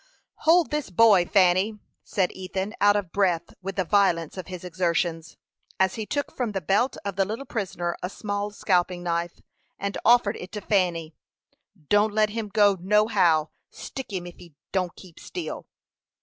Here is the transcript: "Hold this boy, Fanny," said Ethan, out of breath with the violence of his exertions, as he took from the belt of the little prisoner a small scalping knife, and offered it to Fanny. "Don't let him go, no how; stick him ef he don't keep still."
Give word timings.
"Hold 0.47 0.71
this 0.71 0.89
boy, 0.89 1.25
Fanny," 1.27 1.77
said 2.03 2.31
Ethan, 2.31 2.73
out 2.81 2.95
of 2.95 3.11
breath 3.11 3.53
with 3.61 3.75
the 3.75 3.83
violence 3.85 4.35
of 4.35 4.47
his 4.47 4.63
exertions, 4.63 5.37
as 5.79 5.93
he 5.93 6.07
took 6.07 6.35
from 6.35 6.53
the 6.53 6.59
belt 6.59 6.97
of 7.05 7.17
the 7.17 7.23
little 7.23 7.45
prisoner 7.45 7.95
a 8.01 8.09
small 8.09 8.49
scalping 8.49 9.03
knife, 9.03 9.41
and 9.77 9.99
offered 10.03 10.37
it 10.37 10.51
to 10.53 10.61
Fanny. 10.61 11.13
"Don't 11.89 12.15
let 12.15 12.31
him 12.31 12.47
go, 12.49 12.75
no 12.81 13.05
how; 13.05 13.51
stick 13.69 14.11
him 14.11 14.25
ef 14.25 14.37
he 14.39 14.55
don't 14.71 14.95
keep 14.95 15.19
still." 15.19 15.67